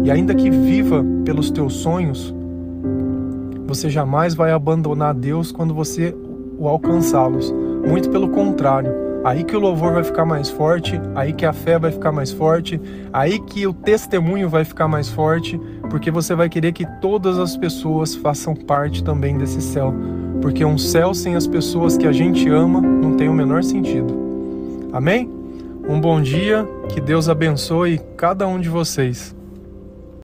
E 0.03 0.11
ainda 0.11 0.35
que 0.35 0.51
viva 0.51 1.05
pelos 1.27 1.51
teus 1.51 1.75
sonhos, 1.75 2.35
você 3.67 3.91
jamais 3.91 4.35
vai 4.35 4.51
abandonar 4.51 5.13
Deus 5.13 5.53
quando 5.53 5.75
você 5.75 6.17
o 6.59 6.67
alcançá-los. 6.67 7.53
Muito 7.87 8.09
pelo 8.09 8.31
contrário. 8.31 9.08
Aí 9.25 9.45
que 9.45 9.57
o 9.57 9.61
louvor 9.61 9.95
vai 9.95 10.05
ficar 10.05 10.25
mais 10.25 10.49
forte, 10.49 11.01
aí 11.15 11.33
que 11.33 11.45
a 11.45 11.53
fé 11.53 11.79
vai 11.79 11.91
ficar 11.91 12.13
mais 12.13 12.31
forte, 12.31 12.81
aí 13.13 13.39
que 13.41 13.67
o 13.67 13.73
testemunho 13.73 14.49
vai 14.49 14.65
ficar 14.65 14.89
mais 14.89 15.09
forte, 15.09 15.61
porque 15.91 16.11
você 16.11 16.35
vai 16.35 16.49
querer 16.49 16.73
que 16.73 16.87
todas 17.01 17.39
as 17.39 17.57
pessoas 17.57 18.15
façam 18.15 18.55
parte 18.55 19.03
também 19.03 19.37
desse 19.37 19.61
céu 19.61 19.93
porque 20.41 20.65
um 20.65 20.79
céu 20.79 21.13
sem 21.13 21.35
as 21.35 21.47
pessoas 21.47 21.97
que 21.97 22.07
a 22.07 22.13
gente 22.13 22.49
ama 22.49 22.81
não 22.81 23.17
tem 23.17 23.29
o 23.29 23.35
menor 23.35 23.63
sentido. 23.63 24.89
Amém? 24.93 25.31
Um 25.89 26.01
bom 26.01 26.21
dia, 26.21 26.67
que 26.89 27.01
Deus 27.01 27.29
abençoe 27.29 28.01
cada 28.17 28.47
um 28.47 28.61
de 28.61 28.69
vocês. 28.69 29.38